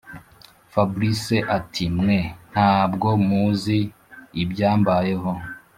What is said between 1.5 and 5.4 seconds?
ati”mwe ntabwo muzi ibyambayeho”